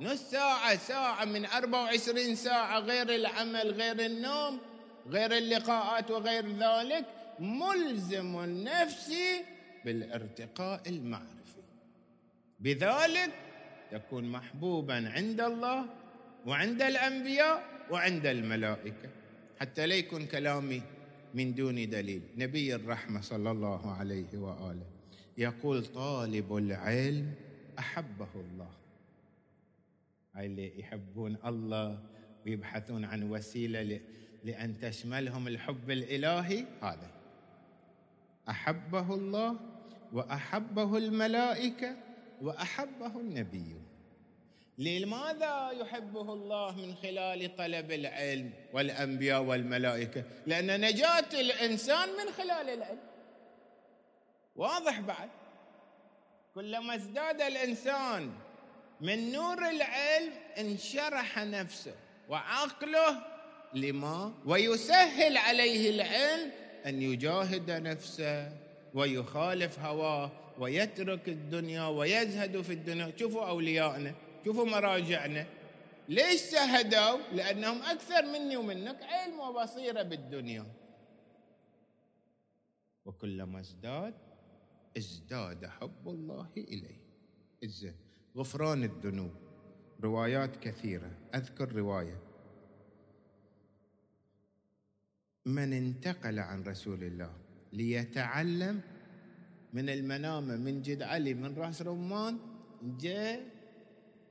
نص 0.00 0.30
ساعة 0.30 0.76
ساعة 0.76 1.24
من 1.24 1.44
24 1.46 2.34
ساعة 2.34 2.78
غير 2.78 3.14
العمل 3.14 3.70
غير 3.70 4.06
النوم 4.06 4.60
غير 5.06 5.32
اللقاءات 5.36 6.10
وغير 6.10 6.46
ذلك. 6.48 7.04
ملزم 7.40 8.40
نفسي 8.44 9.44
بالارتقاء 9.84 10.82
المعرفي. 10.86 11.37
بذلك 12.60 13.30
تكون 13.90 14.24
محبوبا 14.32 15.10
عند 15.10 15.40
الله 15.40 15.84
وعند 16.46 16.82
الأنبياء 16.82 17.64
وعند 17.90 18.26
الملائكة 18.26 19.08
حتى 19.60 19.86
لا 19.86 19.94
يكون 19.94 20.26
كلامي 20.26 20.82
من 21.34 21.54
دون 21.54 21.90
دليل. 21.90 22.22
نبي 22.36 22.74
الرحمة 22.74 23.20
صلى 23.20 23.50
الله 23.50 23.92
عليه 23.92 24.38
وآله 24.38 24.86
يقول 25.38 25.86
طالب 25.86 26.56
العلم 26.56 27.34
أحبه 27.78 28.28
الله. 28.34 28.70
اللي 30.36 30.80
يحبون 30.80 31.36
الله 31.46 31.98
ويبحثون 32.46 33.04
عن 33.04 33.22
وسيلة 33.30 34.00
لأن 34.44 34.80
تشملهم 34.80 35.48
الحب 35.48 35.90
الإلهي 35.90 36.64
هذا. 36.82 37.10
أحبه 38.48 39.14
الله 39.14 39.56
وأحبه 40.12 40.98
الملائكة 40.98 41.96
وأحبه 42.42 43.20
النبي. 43.20 43.76
لماذا 44.78 45.70
يحبه 45.70 46.32
الله 46.32 46.76
من 46.76 46.94
خلال 46.94 47.56
طلب 47.56 47.92
العلم 47.92 48.50
والأنبياء 48.72 49.42
والملائكة؟ 49.42 50.24
لأن 50.46 50.80
نجاة 50.80 51.28
الإنسان 51.34 52.08
من 52.08 52.32
خلال 52.32 52.68
العلم. 52.70 53.00
واضح 54.56 55.00
بعد. 55.00 55.28
كلما 56.54 56.94
ازداد 56.94 57.40
الإنسان 57.40 58.32
من 59.00 59.32
نور 59.32 59.68
العلم 59.68 60.32
انشرح 60.58 61.38
نفسه 61.38 61.94
وعقله 62.28 63.22
لما 63.74 64.34
ويسهل 64.46 65.36
عليه 65.36 65.90
العلم 65.90 66.50
أن 66.86 67.02
يجاهد 67.02 67.70
نفسه 67.70 68.52
ويخالف 68.94 69.78
هواه 69.78 70.30
ويترك 70.58 71.28
الدنيا 71.28 71.86
ويزهد 71.86 72.60
في 72.60 72.72
الدنيا. 72.72 73.12
شوفوا 73.16 73.48
أوليائنا 73.48 74.14
شوفوا 74.44 74.64
مراجعنا. 74.64 75.46
ليش 76.08 76.40
سهدوا 76.40 77.18
لأنهم 77.32 77.82
أكثر 77.82 78.22
مني 78.26 78.56
ومنك. 78.56 79.02
علم 79.02 79.40
وبصيرة 79.40 80.02
بالدنيا. 80.02 80.66
وكلما 83.04 83.60
ازداد 83.60 84.14
ازداد 84.96 85.66
حب 85.66 86.08
الله 86.08 86.48
إليه. 86.56 87.00
الزين 87.62 87.94
غفران 88.36 88.84
الذنوب. 88.84 89.34
روايات 90.04 90.56
كثيرة. 90.56 91.10
أذكر 91.34 91.72
رواية. 91.72 92.18
من 95.46 95.72
انتقل 95.72 96.38
عن 96.38 96.62
رسول 96.62 97.04
الله 97.04 97.32
ليتعلم 97.72 98.80
من 99.72 99.88
المنامة 99.88 100.56
من 100.56 100.82
جد 100.82 101.02
علي 101.02 101.34
من 101.34 101.54
راس 101.56 101.82
رمان 101.82 102.38
جاء 103.00 103.40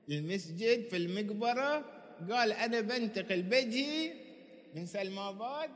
المسجد 0.10 0.90
في 0.90 0.98
المقبرة 0.98 1.86
قال 2.32 2.52
أنا 2.52 2.82
بنتقل 2.82 3.42
بجي 3.42 4.14
من 4.76 4.86
سلماباد 4.86 5.70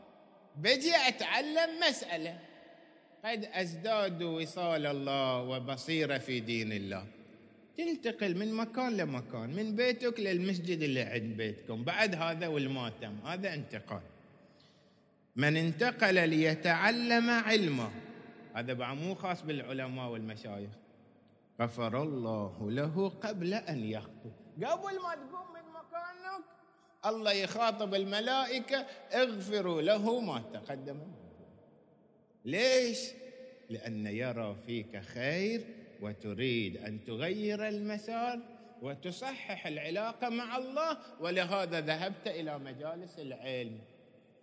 بجي 0.57 0.95
أتعلم 1.07 1.79
مسألة. 1.89 2.39
قد 3.25 3.45
أزداد 3.45 4.23
وصال 4.23 4.85
الله 4.85 5.43
وبصيره 5.43 6.17
في 6.17 6.39
دين 6.39 6.71
الله. 6.71 7.05
تنتقل 7.77 8.37
من 8.37 8.53
مكان 8.53 8.97
لمكان 8.97 9.49
من 9.55 9.75
بيتك 9.75 10.19
للمسجد 10.19 10.81
اللي 10.81 11.01
عند 11.01 11.37
بيتكم. 11.37 11.83
بعد 11.83 12.15
هذا 12.15 12.47
والماتم 12.47 13.13
هذا 13.25 13.53
انتقال. 13.53 14.01
من 15.35 15.57
انتقل 15.57 16.29
ليتعلم 16.29 17.29
علمه. 17.29 17.91
هذا 18.53 18.73
بعد 18.73 18.97
مو 18.97 19.15
خاص 19.15 19.41
بالعلماء 19.41 20.09
والمشايخ. 20.09 20.71
غفر 21.61 22.03
الله 22.03 22.71
له 22.71 23.09
قبل 23.09 23.53
أن 23.53 23.83
يخطب. 23.83 24.31
قبل 24.63 24.95
ما 25.01 25.15
تقوم 25.15 25.53
من 25.53 25.71
مكانك 25.73 26.43
الله 27.05 27.31
يخاطب 27.31 27.95
الملائكة 27.95 28.77
اغفروا 29.13 29.81
له 29.81 30.19
ما 30.19 30.43
تقدم. 30.53 30.99
ليش؟ 32.45 32.99
لأن 33.69 34.07
يرى 34.07 34.55
فيك 34.65 34.99
خير 34.99 35.61
وتريد 36.01 36.77
أن 36.77 37.03
تغير 37.03 37.67
المسار 37.67 38.39
وتصحح 38.81 39.67
العلاقة 39.67 40.29
مع 40.29 40.57
الله 40.57 40.97
ولهذا 41.19 41.81
ذهبت 41.81 42.27
إلى 42.27 42.59
مجالس 42.59 43.19
العلم 43.19 43.79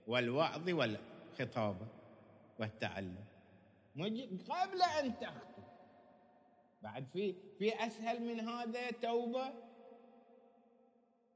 والوعظ 0.07 0.71
والخطابة 0.71 1.87
والتعلم. 2.59 3.25
قبل 4.49 4.83
أن 4.83 5.19
تخطب 5.19 5.65
بعد 6.83 7.07
في 7.13 7.35
في 7.59 7.87
أسهل 7.87 8.23
من 8.23 8.49
هذا 8.49 8.91
توبة. 8.91 9.53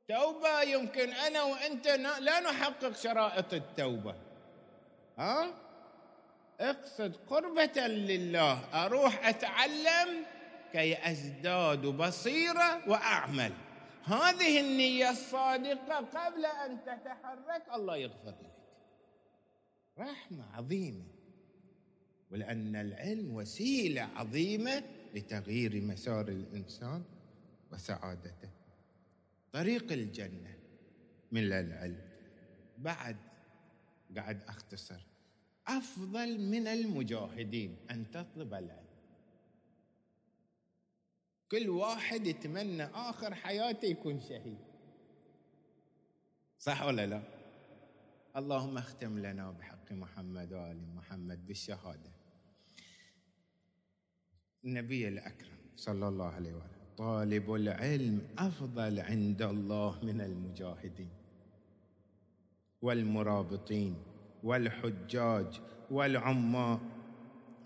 توبة 0.08 0.62
يمكن 0.62 1.12
أنا 1.12 1.42
وأنت 1.42 1.86
لا 2.20 2.40
نحقق 2.40 2.92
شرائط 2.92 3.54
التوبة. 3.54 4.14
ها؟ 5.18 5.54
اقصد 6.60 7.16
قربة 7.16 7.86
لله. 7.86 8.84
أروح 8.84 9.26
أتعلم 9.26 10.26
كي 10.72 11.10
أزداد 11.10 11.86
بصيرة 11.86 12.88
وأعمل. 12.88 13.52
هذه 14.04 14.60
النية 14.60 15.10
الصادقة 15.10 15.96
قبل 15.96 16.46
أن 16.46 16.84
تتحرك. 16.84 17.62
الله 17.74 17.96
يغفر 17.96 18.28
لك. 18.28 18.52
رحمة 19.98 20.56
عظيمة. 20.56 21.04
ولأن 22.32 22.76
العلم 22.76 23.34
وسيلة 23.34 24.02
عظيمة 24.02 24.84
لتغيير 25.14 25.80
مسار 25.80 26.28
الإنسان 26.28 27.04
وسعادته. 27.72 28.50
طريق 29.52 29.92
الجنة 29.92 30.58
من 31.32 31.52
العلم. 31.52 32.08
بعد 32.78 33.16
قاعد 34.16 34.42
أختصر. 34.48 35.00
أفضل 35.66 36.40
من 36.40 36.66
المجاهدين 36.66 37.76
أن 37.90 38.10
تطلب 38.10 38.54
العلم. 38.54 38.82
كل 41.50 41.68
واحد 41.68 42.26
يتمنى 42.26 42.84
آخر 42.84 43.34
حياته 43.34 43.86
يكون 43.86 44.20
شهيد. 44.20 44.58
صح 46.58 46.82
ولا 46.82 47.06
لا؟ 47.06 47.22
اللهم 48.36 48.78
اختم 48.78 49.18
لنا 49.18 49.50
بحق 49.50 49.92
محمد 49.92 50.52
وآل 50.52 50.94
محمد 50.94 51.46
بالشهادة. 51.46 52.21
النبي 54.64 55.08
الأكرم 55.08 55.58
صلى 55.76 56.08
الله 56.08 56.26
عليه 56.26 56.52
وسلم 56.52 56.82
طالب 56.96 57.54
العلم 57.54 58.28
أفضل 58.38 59.00
عند 59.00 59.42
الله 59.42 60.04
من 60.04 60.20
المجاهدين 60.20 61.10
والمرابطين 62.82 63.96
والحجاج 64.42 65.60
والعمار 65.90 66.80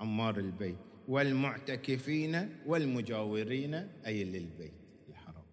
عمار 0.01 0.39
البيت 0.39 0.79
والمعتكفين 1.09 2.59
والمجاورين 2.67 3.75
أي 4.07 4.25
للبيت 4.25 4.75
الحرام. 5.09 5.45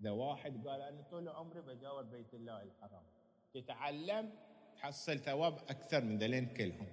إذا 0.00 0.10
واحد 0.10 0.66
قال 0.66 0.80
أنا 0.80 1.02
طول 1.10 1.28
عمري 1.28 1.60
بجاور 1.60 2.02
بيت 2.02 2.34
الله 2.34 2.62
الحرام. 2.62 3.02
تتعلم 3.54 4.30
تحصل 4.76 5.18
ثواب 5.18 5.58
أكثر 5.68 6.04
من 6.04 6.18
ذلين 6.18 6.46
كلهم. 6.46 6.86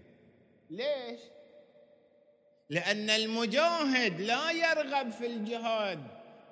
ليش؟ 0.70 1.20
لأن 2.70 3.10
المجاهد 3.10 4.22
لا 4.22 4.52
يرغب 4.52 5.12
في 5.12 5.26
الجهاد 5.28 6.00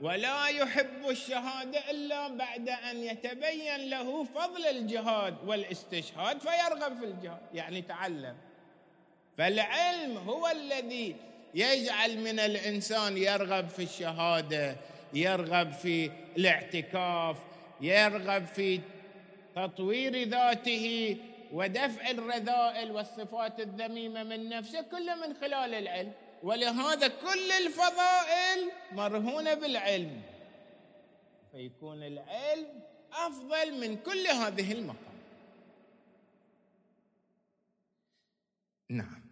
ولا 0.02 0.48
يحب 0.48 1.10
الشهادة 1.10 1.92
إلا 1.92 2.28
بعد 2.28 2.70
أن 2.70 3.04
يتبين 3.04 3.90
له 3.90 4.24
فضل 4.24 4.66
الجهاد 4.66 5.36
والاستشهاد 5.46 6.40
فيرغب 6.40 7.00
في 7.00 7.06
الجهاد 7.06 7.42
يعني 7.54 7.82
تعلم. 7.82 8.36
فالعلم 9.38 10.18
هو 10.18 10.48
الذي 10.48 11.16
يجعل 11.56 12.18
من 12.18 12.40
الإنسان 12.40 13.18
يرغب 13.18 13.68
في 13.68 13.84
الشهادة 13.84 14.76
يرغب 15.14 15.72
في 15.72 16.12
الاعتكاف 16.38 17.38
يرغب 17.82 18.46
في 18.46 18.80
تطوير 19.56 20.28
ذاته 20.28 21.18
ودفع 21.54 22.10
الرذائل 22.10 22.92
والصفات 22.92 23.60
الذميمة 23.60 24.24
من 24.24 24.50
نفسه 24.50 24.82
كله 24.82 25.16
من 25.28 25.34
خلال 25.34 25.74
العلم. 25.74 26.14
ولهذا 26.44 27.08
كل 27.08 27.52
الفضائل 27.52 28.72
مرهونة 28.92 29.54
بالعلم. 29.54 30.22
فيكون 31.52 32.04
العلم 32.04 32.68
أفضل 33.12 33.80
من 33.80 33.98
كل 33.98 34.28
هذه 34.28 34.72
المقام. 34.72 35.14
نعم. 38.90 39.24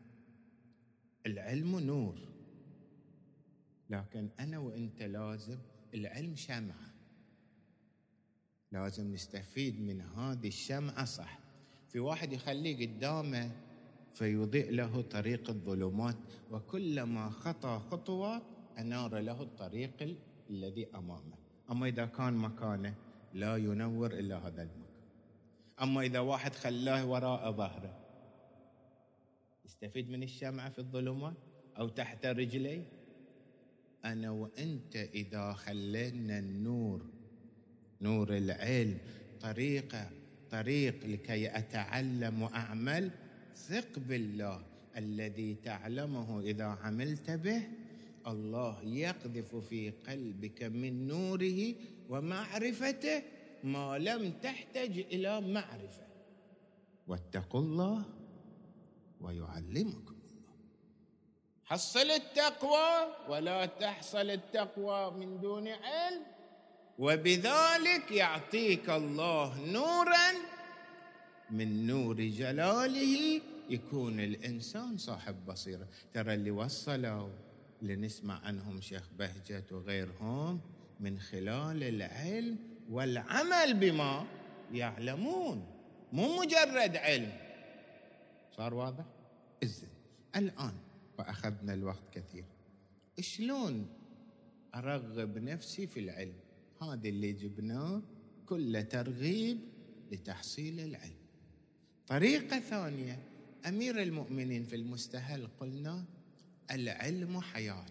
العلم 1.26 1.80
نور. 1.80 2.16
لكن 3.90 4.30
أنا 4.40 4.60
وإنت 4.60 5.02
لازم 5.02 5.58
العلم 5.94 6.36
شمعة. 6.36 6.92
لازم 8.72 9.14
نستفيد 9.14 9.82
من 9.82 10.02
هذه 10.02 10.48
الشمعة 10.48 11.06
صح. 11.06 11.41
في 11.92 12.00
واحد 12.00 12.34
يخليه 12.34 12.88
قدامه 12.88 13.52
فيضيء 14.14 14.72
له 14.72 15.02
طريق 15.02 15.50
الظلمات 15.50 16.16
وكلما 16.52 17.30
خطى 17.30 17.82
خطوات 17.92 18.42
أنار 18.80 19.20
له 19.20 19.42
الطريق 19.42 20.16
الذي 20.50 20.88
أمامه. 20.96 21.38
أما 21.72 21.88
إذا 21.88 22.06
كان 22.06 22.34
مكانه 22.34 22.94
لا 23.34 23.58
ينور 23.58 24.12
إلا 24.12 24.38
هذا 24.38 24.62
المكان. 24.62 24.82
أما 25.82 26.02
إذا 26.02 26.20
واحد 26.20 26.56
خلاه 26.56 27.06
وراء 27.06 27.52
ظهره 27.52 28.00
يستفيد 29.66 30.10
من 30.10 30.24
الشمعة 30.24 30.70
في 30.70 30.80
الظلمات 30.80 31.34
أو 31.78 31.88
تحت 31.88 32.26
رجليه؟ 32.26 32.84
أنا 34.06 34.32
وأنت 34.32 34.96
إذا 34.96 35.54
خلينا 35.54 36.40
النور 36.40 37.06
نور 38.02 38.38
العلم 38.38 38.98
طريقه 39.42 40.10
طريق 40.52 41.06
لكي 41.06 41.58
أتعلم 41.58 42.42
وأعمل 42.42 43.12
ثق 43.56 44.00
بالله 44.00 44.64
الذي 44.98 45.56
تعلمه 45.56 46.40
إذا 46.40 46.66
عملت 46.66 47.32
به. 47.32 47.62
الله 48.28 48.84
يقذف 48.84 49.56
في 49.56 49.90
قلبك 50.08 50.64
من 50.64 51.08
نوره 51.08 51.76
ومعرفته 52.10 53.24
ما 53.64 53.98
لم 53.98 54.32
تحتج 54.32 55.00
إلى 55.00 55.42
معرفة. 55.42 56.08
واتقوا 57.08 57.62
الله 57.62 58.06
ويعلمكم 59.22 60.16
الله. 60.22 60.54
حصل 61.66 62.10
التقوى 62.12 62.90
ولا 63.30 63.66
تحصل 63.66 64.30
التقوى 64.30 65.12
من 65.12 65.40
دون 65.42 65.68
علم. 65.68 66.24
وبذلك 67.02 68.12
يعطيك 68.12 68.90
الله 68.90 69.66
نورا 69.66 70.32
من 71.50 71.88
نور 71.88 72.22
جلاله 72.22 73.42
يكون 73.70 74.20
الإنسان 74.20 74.98
صاحب 74.98 75.46
بصيرة. 75.46 75.88
ترى 76.14 76.34
اللي 76.34 76.52
وصلوا 76.52 77.30
لنسمع 77.82 78.40
عنهم 78.46 78.82
شيخ 78.82 79.04
بهجت 79.20 79.72
وغيرهم 79.72 80.62
من 81.00 81.20
خلال 81.20 81.84
العلم 81.84 82.58
والعمل 82.90 83.74
بما 83.74 84.26
يعلمون. 84.74 85.68
مو 86.14 86.42
مجرد 86.42 86.98
علم. 86.98 87.34
صار 88.58 88.74
واضح؟ 88.74 89.06
إذن 89.64 89.88
الآن 90.36 90.74
وأخذنا 91.20 91.74
الوقت 91.74 92.04
كثير. 92.14 92.46
شلون 93.20 93.90
أرغب 94.76 95.38
نفسي 95.38 95.88
في 95.88 96.00
العلم؟ 96.00 96.51
هذا 96.82 97.10
اللي 97.10 97.34
جبناه 97.34 98.02
كله 98.46 98.82
ترغيب 98.82 99.60
لتحصيل 100.12 100.80
العلم. 100.80 101.22
طريقة 102.08 102.60
ثانية 102.60 103.20
أمير 103.68 104.02
المؤمنين 104.02 104.64
في 104.64 104.76
المستهل 104.76 105.48
قلنا 105.60 106.06
العلم 106.72 107.42
حياة. 107.42 107.86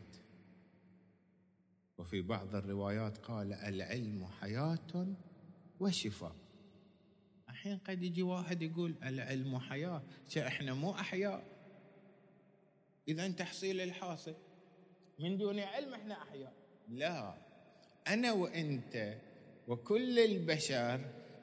وفي 1.99 2.23
بعض 2.23 2.55
الروايات 2.55 3.19
قال 3.19 3.53
العلم 3.53 4.27
حياة 4.27 5.07
وشفاء. 5.81 6.37
الحين 7.49 7.79
قد 7.79 8.03
يجي 8.03 8.23
واحد 8.23 8.63
يقول 8.63 8.95
العلم 9.03 9.59
حياة 9.59 10.03
إحنا 10.39 10.75
مو 10.75 10.95
أحياء. 10.95 11.45
إذا 13.09 13.29
تحصيل 13.29 13.81
الحاصل 13.81 14.35
من 15.19 15.39
دون 15.39 15.59
علم 15.59 15.95
إحنا 15.95 16.23
أحياء. 16.23 16.55
لا. 16.89 17.50
أنا 18.09 18.33
وأنت 18.33 19.15
وكل 19.69 20.19
البشر 20.19 21.01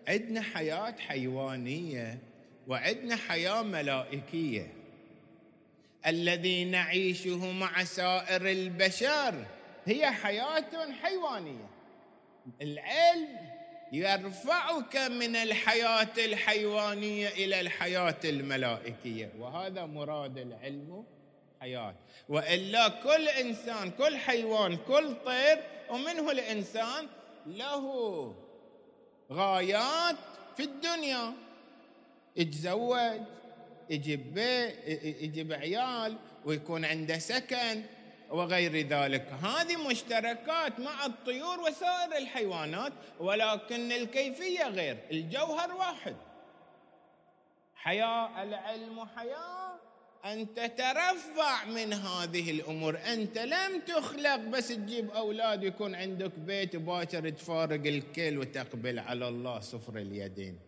عندنا 0.07 0.41
حياة 0.41 0.91
حيوانية 0.91 2.19
وعندنا 2.67 3.15
حياة 3.15 3.63
ملائكية. 3.63 4.73
الذي 6.07 6.65
نعيشه 6.65 7.51
مع 7.51 7.83
سائر 7.83 8.49
البشر 8.49 9.45
هي 9.85 10.11
حياة 10.11 10.91
حيوانية. 11.01 11.69
العلم 12.61 13.57
يرفعك 13.91 14.97
من 14.97 15.35
الحياة 15.35 16.25
الحيوانية 16.25 17.27
إلى 17.27 17.61
الحياة 17.61 18.19
الملائكية 18.25 19.31
وهذا 19.39 19.85
مراد 19.85 20.37
العلم 20.37 21.05
حياة. 21.61 21.95
وإلا 22.29 22.87
كل 22.87 23.27
إنسان 23.29 23.91
كل 23.91 24.17
حيوان 24.17 24.77
كل 24.77 25.15
طير 25.25 25.63
ومنه 25.89 26.31
الإنسان 26.31 27.07
له 27.45 28.35
غايات 29.31 30.15
في 30.57 30.63
الدنيا. 30.63 31.33
يتزوج 32.35 33.21
يجيب 33.89 34.33
بيت 34.33 34.87
يجيب 35.21 35.53
عيال 35.53 36.17
ويكون 36.45 36.85
عنده 36.85 37.19
سكن 37.19 37.83
وغير 38.29 38.87
ذلك. 38.87 39.27
هذه 39.43 39.89
مشتركات 39.89 40.79
مع 40.79 41.05
الطيور 41.05 41.59
وسائر 41.59 42.17
الحيوانات 42.17 42.93
ولكن 43.19 43.91
الكيفية 43.91 44.67
غير. 44.67 44.97
الجوهر 45.11 45.75
واحد. 45.75 46.15
حياة 47.75 48.43
العلم 48.43 49.05
حياة. 49.15 49.66
أن 50.25 50.53
تترفع 50.53 51.65
من 51.65 51.93
هذه 51.93 52.51
الأمور. 52.51 52.99
أنت 53.13 53.37
لم 53.37 53.81
تخلق 53.87 54.35
بس 54.35 54.67
تجيب 54.67 55.09
أولاد 55.09 55.63
يكون 55.63 55.95
عندك 55.95 56.39
بيت 56.39 56.75
باكر 56.75 57.29
تفارق 57.29 57.87
الكل 57.87 58.37
وتقبل 58.37 58.99
على 58.99 59.27
الله 59.27 59.59
صفر 59.59 59.97
اليدين. 59.97 60.59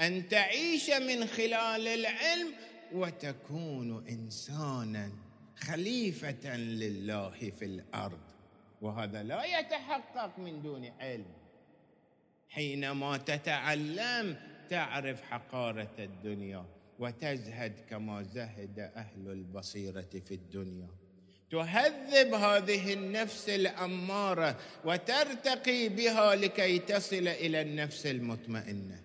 أن 0.00 0.28
تعيش 0.28 0.90
من 0.90 1.26
خلال 1.26 1.88
العلم 1.88 2.52
وتكون 2.92 4.06
إنسانا 4.08 5.12
خليفة 5.56 6.56
لله 6.56 7.52
في 7.58 7.64
الأرض. 7.64 8.20
وهذا 8.82 9.22
لا 9.22 9.44
يتحقق 9.44 10.38
من 10.38 10.62
دون 10.62 10.92
علم. 11.00 11.32
حينما 12.48 13.16
تتعلم 13.16 14.36
تعرف 14.70 15.22
حقارة 15.22 15.94
الدنيا. 15.98 16.64
وتزهد 16.98 17.72
كما 17.90 18.22
زهد 18.22 18.78
أهل 18.78 19.28
البصيرة 19.30 20.10
في 20.26 20.34
الدنيا. 20.34 20.88
تهذب 21.50 22.34
هذه 22.34 22.92
النفس 22.92 23.48
الأمارة 23.48 24.56
وترتقي 24.84 25.88
بها 25.88 26.34
لكي 26.34 26.78
تصل 26.78 27.28
إلى 27.28 27.62
النفس 27.62 28.06
المطمئنة. 28.06 29.00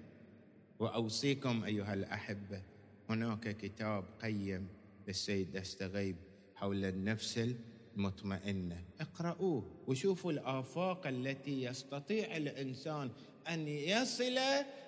وأوصيكم 0.79 1.63
أيها 1.63 1.93
الأحبة 1.93 2.61
هناك 3.09 3.57
كتاب 3.57 4.05
قيم 4.21 4.67
للسيد 5.07 5.51
دستغيب 5.51 6.15
حول 6.55 6.85
النفس 6.85 7.39
المطمئنة. 7.97 8.83
اقرأوه 8.99 9.63
وشوفوا 9.87 10.31
الآفاق 10.31 11.07
التي 11.07 11.63
يستطيع 11.63 12.37
الإنسان 12.37 13.11
أن 13.47 13.67
يصل 13.67 14.39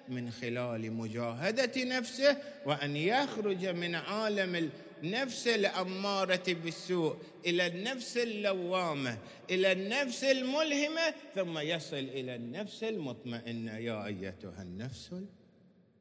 من 0.10 0.32
خلال 0.32 0.94
مجاهدة 0.94 1.84
نفسه 1.84 2.38
وأن 2.66 2.96
يخرج 2.96 3.66
من 3.66 3.96
عالم 3.96 4.70
النفس 5.04 5.48
الأمارة 5.48 6.44
بالسوء 6.48 7.18
إلى 7.46 7.68
النفس 7.68 8.18
اللوامة 8.18 9.18
إلى 9.50 9.72
النفس 9.72 10.24
الملهمة 10.24 11.14
ثم 11.36 11.58
يصل 11.58 11.96
إلى 11.96 12.36
النفس 12.36 12.84
المطمئنة. 12.84 13.78
يا 13.78 14.06
أيتها 14.06 14.62
النفس 14.62 15.16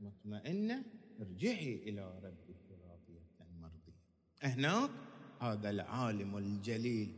المطمئنة 0.01 0.83
ارجعي 1.21 1.83
إلى 1.87 2.21
ربك 2.25 2.65
راضية 2.71 3.27
مرضية. 3.61 4.01
هناك 4.43 4.91
هذا 5.41 5.71
العالم 5.71 6.37
الجليل 6.37 7.13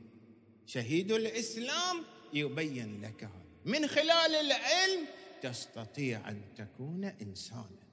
شهيد 0.66 1.12
الإسلام 1.12 1.96
يبين 2.34 3.02
لك 3.02 3.24
هذا. 3.24 3.46
من 3.64 3.86
خلال 3.86 4.34
العلم 4.34 5.06
تستطيع 5.42 6.28
أن 6.28 6.42
تكون 6.56 7.04
إنسانا. 7.04 7.86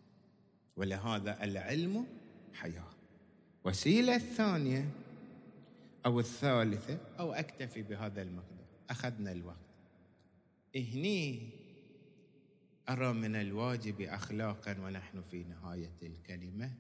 ولهذا 0.78 1.44
العلم 1.44 2.08
حياة. 2.54 2.94
وسيلة 3.64 4.16
الثانية 4.16 4.90
أو 6.06 6.20
الثالثة 6.20 6.98
أو 7.20 7.34
أكتفي 7.34 7.82
بهذا 7.82 8.22
المقدار. 8.22 8.66
أخذنا 8.90 9.32
الوقت. 9.32 9.58
هني 10.76 11.50
أرى 12.90 13.14
من 13.14 13.36
الواجب 13.36 14.02
اخلاقا 14.02 14.80
ونحن 14.80 15.22
في 15.22 15.44
نهاية 15.44 15.98
الكلمة 16.04 16.72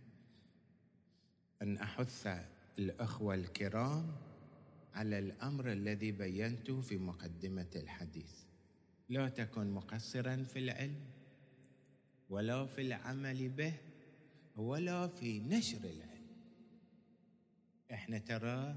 أن 1.61 1.77
أحث 1.77 2.27
الأخوة 2.79 3.35
الكرام 3.35 4.11
على 4.93 5.19
الأمر 5.19 5.71
الذي 5.71 6.11
بينته 6.11 6.81
في 6.81 6.97
مقدمة 6.97 7.67
الحديث. 7.75 8.42
لا 9.09 9.29
تكن 9.29 9.71
مقصرا 9.71 10.43
في 10.43 10.59
العلم 10.59 11.05
ولا 12.29 12.65
في 12.65 12.81
العمل 12.81 13.49
به 13.49 13.73
ولا 14.55 15.07
في 15.07 15.39
نشر 15.39 15.77
العلم. 15.77 16.27
إحنا 17.91 18.17
ترى 18.17 18.75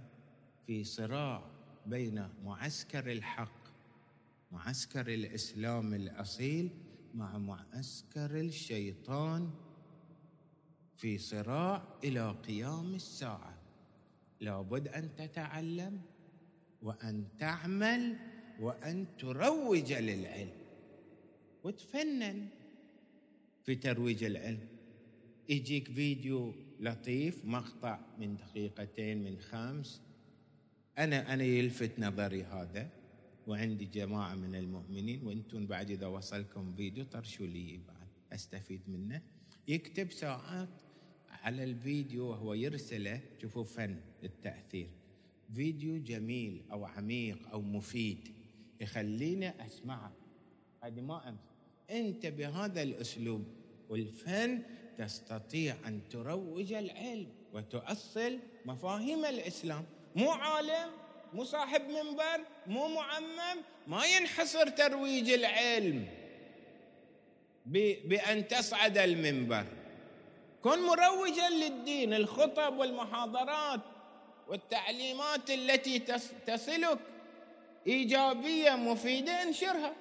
في 0.66 0.84
صراع 0.84 1.50
بين 1.86 2.28
معسكر 2.44 3.12
الحق 3.12 3.66
معسكر 4.52 5.14
الإسلام 5.14 5.94
الأصيل 5.94 6.70
مع 7.14 7.38
معسكر 7.38 8.40
الشيطان 8.40 9.50
في 10.96 11.18
صراع 11.18 11.82
إلى 12.04 12.30
قيام 12.30 12.94
الساعة. 12.94 13.58
لابد 14.40 14.88
أن 14.88 15.16
تتعلم 15.16 16.00
وأن 16.82 17.28
تعمل 17.38 18.16
وأن 18.60 19.06
تروج 19.18 19.92
للعلم. 19.92 20.50
وتفنن 21.64 22.48
في 23.64 23.74
ترويج 23.74 24.24
العلم. 24.24 24.68
يجيك 25.48 25.88
فيديو 25.88 26.54
لطيف 26.80 27.44
مقطع 27.44 28.00
من 28.18 28.36
دقيقتين 28.36 29.24
من 29.24 29.38
خمس. 29.38 30.00
أنا 30.98 31.34
أنا 31.34 31.44
يلفت 31.44 31.98
نظري 31.98 32.42
هذا 32.42 32.88
وعندي 33.46 33.84
جماعة 33.84 34.34
من 34.34 34.54
المؤمنين 34.54 35.26
وأنتم 35.26 35.66
بعد 35.66 35.90
إذا 35.90 36.06
وصلكم 36.06 36.74
فيديو 36.76 37.04
طرشوا 37.04 37.46
لي 37.46 37.80
بعد 37.88 38.08
أستفيد 38.32 38.80
منه. 38.88 39.22
يكتب 39.68 40.12
ساعات 40.12 40.68
على 41.30 41.64
الفيديو 41.64 42.26
وهو 42.26 42.54
يرسله. 42.54 43.20
شوفوا 43.42 43.64
فن 43.64 43.96
التأثير. 44.24 44.88
فيديو 45.54 46.02
جميل 46.02 46.62
أو 46.72 46.84
عميق 46.84 47.48
أو 47.48 47.60
مفيد. 47.62 48.35
يخليني 48.80 49.66
أسمعه 49.66 50.12
هذه 50.82 51.00
ما 51.00 51.28
أمس. 51.28 51.38
أنت 51.90 52.26
بهذا 52.26 52.82
الأسلوب 52.82 53.44
والفن 53.88 54.62
تستطيع 54.98 55.76
أن 55.86 56.00
تروج 56.10 56.72
العلم 56.72 57.26
وتؤصل 57.52 58.38
مفاهيم 58.64 59.24
الإسلام. 59.24 59.84
مو 60.16 60.30
عالم 60.30 60.90
مو 61.34 61.44
صاحب 61.44 61.80
منبر 61.80 62.40
مو 62.66 62.88
معمم 62.88 63.62
ما 63.86 64.04
ينحصر 64.04 64.68
ترويج 64.68 65.30
العلم 65.30 66.06
بأن 68.04 68.48
تصعد 68.48 68.98
المنبر. 68.98 69.66
كن 70.62 70.78
مروجا 70.78 71.48
للدين 71.48 72.14
الخطب 72.14 72.78
والمحاضرات 72.78 73.80
والتعليمات 74.48 75.50
التي 75.50 75.98
تصلك. 76.46 76.98
إيجابية 77.86 78.76
مفيدة 78.76 79.42
انشرها. 79.42 79.96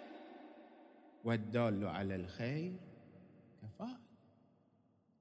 والدال 1.24 1.88
على 1.88 2.16
الخير 2.16 2.74
كفاء 3.62 4.00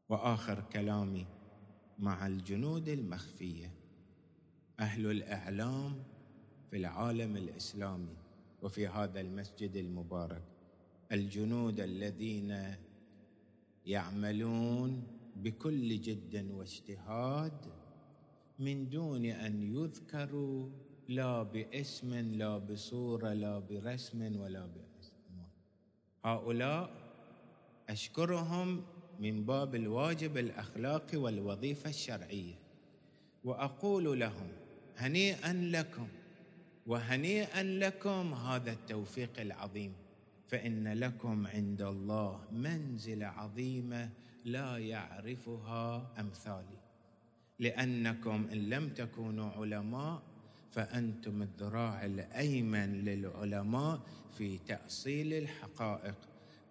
وآخر 0.09 0.61
كلامي 0.73 1.27
مع 1.99 2.27
الجنود 2.27 2.89
المخفية. 2.89 3.71
أهل 4.81 5.11
الإعلام 5.11 6.03
في 6.71 6.77
العالم 6.77 7.37
الإسلامي 7.37 8.17
وفي 8.63 8.89
هذا 8.89 9.21
المسجد 9.21 9.77
المبارك. 9.77 10.43
الجنود 11.13 11.81
الذين 11.81 12.77
يعملون 13.87 15.03
بكل 15.37 16.01
جد 16.01 16.51
واجتهاد 16.51 17.73
من 18.59 18.89
دون 18.89 19.25
أن 19.25 19.63
يذكروا 19.63 20.69
لا 21.09 21.43
باسم 21.43 22.15
لا 22.15 22.59
بصورة 22.59 23.33
لا 23.33 23.59
برسم 23.59 24.41
ولا 24.41 24.67
باسم 24.67 25.15
هؤلاء 26.25 26.91
أشكرهم 27.89 28.83
من 29.21 29.45
باب 29.45 29.75
الواجب 29.75 30.37
الاخلاقي 30.37 31.17
والوظيفة 31.19 31.91
الشرعية. 31.91 32.55
وأقول 33.45 34.21
لهم 34.21 34.49
هنيئا 34.97 35.53
لكم 35.53 36.09
وهنيئا 36.87 37.63
لكم 37.63 38.35
هذا 38.35 38.73
التوفيق 38.73 39.41
العظيم. 39.41 39.93
فإن 40.49 40.89
لكم 40.89 41.47
عند 41.47 41.83
الله 41.83 42.41
منزله 42.53 43.27
عظيمه 43.27 44.11
لا 44.45 44.79
يعرفها 44.79 46.13
أمثالي. 46.21 46.79
لأنكم 47.59 48.49
إن 48.53 48.59
لم 48.71 48.89
تكونوا 48.89 49.51
علماء 49.51 50.23
فأنتم 50.75 51.43
الذراع 51.43 52.05
الأيمن 52.05 53.05
للعلماء 53.05 54.01
في 54.39 54.59
تأصيل 54.59 55.33
الحقائق. 55.33 56.15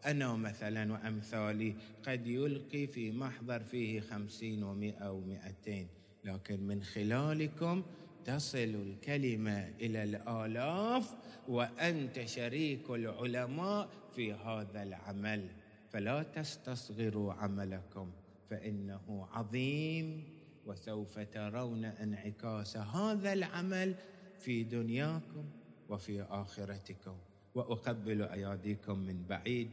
أنا 0.05 0.35
مثلا 0.35 0.93
وأمثالي 0.93 1.75
قد 2.07 2.27
يلقي 2.27 2.87
في 2.87 3.11
محضر 3.11 3.59
فيه 3.59 3.99
خمسين 3.99 4.63
ومائه 4.63 5.11
ومائتين 5.11 5.87
لكن 6.23 6.67
من 6.67 6.83
خلالكم 6.83 7.83
تصل 8.25 8.57
الكلمة 8.57 9.69
إلى 9.81 10.03
الآلاف 10.03 11.15
وأنت 11.47 12.25
شريك 12.25 12.89
العلماء 12.89 13.89
في 14.15 14.33
هذا 14.33 14.83
العمل. 14.83 15.47
فلا 15.89 16.23
تستصغروا 16.23 17.33
عملكم 17.33 18.11
فإنه 18.49 19.27
عظيم. 19.31 20.32
وسوف 20.65 21.19
ترون 21.19 21.85
انعكاس 21.85 22.77
هذا 22.77 23.33
العمل 23.33 23.95
في 24.39 24.63
دنياكم 24.63 25.45
وفي 25.89 26.21
آخرتكم. 26.21 27.17
وأقبل 27.55 28.21
أياديكم 28.21 28.99
من 28.99 29.25
بعيد. 29.27 29.69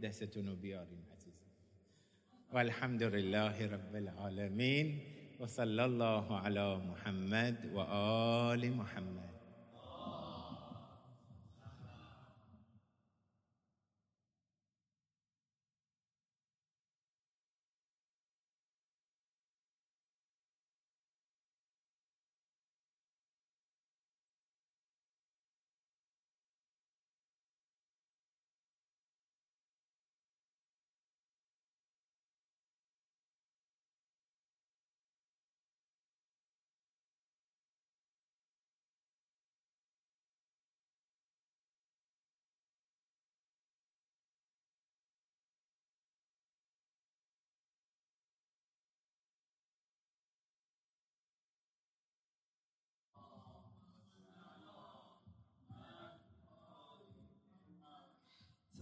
دست 0.00 0.38
بيار 0.38 0.86
عزيز. 1.12 1.42
والحمد 2.52 3.02
لله 3.02 3.66
رب 3.66 3.96
العالمين. 3.96 5.00
وصلى 5.40 5.84
الله 5.84 6.36
على 6.38 6.78
محمد 6.78 7.56
وآل 7.74 8.76
محمد. 8.76 9.31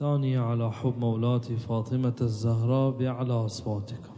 ثانية 0.01 0.41
على 0.41 0.73
حب 0.73 0.99
مولاتي 0.99 1.57
فاطمة 1.57 2.17
الزهراء 2.21 2.91
بأعلى 2.91 3.33
أصواتكم 3.33 4.17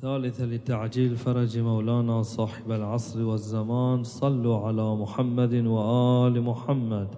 ثالثة 0.00 0.44
لتعجيل 0.44 1.16
فرج 1.16 1.58
مولانا 1.58 2.22
صاحب 2.22 2.72
العصر 2.72 3.22
والزمان. 3.22 4.04
صلوا 4.04 4.66
على 4.66 4.96
محمد 4.96 5.54
وآل 5.54 6.42
محمد. 6.42 7.14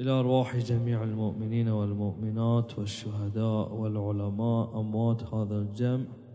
إلى 0.00 0.10
أرواح 0.10 0.56
جميع 0.56 1.02
المؤمنين 1.02 1.68
والمؤمنات 1.68 2.78
والشهداء 2.78 3.72
والعلماء 3.72 4.80
أموات 4.80 5.34
هذا 5.34 5.58
الجمع. 5.58 6.29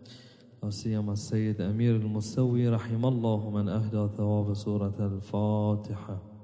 لا 0.65 0.71
سيما 0.71 1.13
السيد 1.13 1.61
أمير 1.61 1.95
المستوي 1.95 2.69
رحم 2.69 3.05
الله 3.05 3.49
من 3.49 3.69
أهدى 3.69 4.07
ثواب 4.17 4.53
سورة 4.53 4.95
الفاتحة. 4.99 6.34